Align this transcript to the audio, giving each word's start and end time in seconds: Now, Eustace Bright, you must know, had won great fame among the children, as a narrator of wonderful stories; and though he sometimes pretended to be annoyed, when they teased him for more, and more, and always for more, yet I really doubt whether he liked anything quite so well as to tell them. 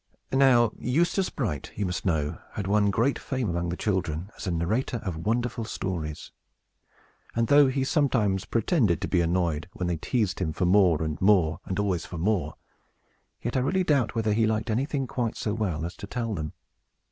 Now, 0.33 0.71
Eustace 0.79 1.29
Bright, 1.29 1.71
you 1.75 1.85
must 1.85 2.07
know, 2.07 2.39
had 2.53 2.65
won 2.65 2.89
great 2.89 3.19
fame 3.19 3.51
among 3.51 3.69
the 3.69 3.77
children, 3.77 4.31
as 4.35 4.47
a 4.47 4.51
narrator 4.51 4.97
of 5.05 5.27
wonderful 5.27 5.63
stories; 5.63 6.31
and 7.35 7.45
though 7.49 7.67
he 7.67 7.83
sometimes 7.83 8.45
pretended 8.45 8.99
to 9.01 9.07
be 9.07 9.21
annoyed, 9.21 9.69
when 9.73 9.85
they 9.85 9.97
teased 9.97 10.39
him 10.39 10.53
for 10.53 10.65
more, 10.65 11.03
and 11.03 11.21
more, 11.21 11.59
and 11.65 11.77
always 11.77 12.07
for 12.07 12.17
more, 12.17 12.55
yet 13.43 13.55
I 13.55 13.59
really 13.59 13.83
doubt 13.83 14.15
whether 14.15 14.33
he 14.33 14.47
liked 14.47 14.71
anything 14.71 15.05
quite 15.05 15.37
so 15.37 15.53
well 15.53 15.85
as 15.85 15.95
to 15.97 16.07
tell 16.07 16.33
them. 16.33 16.53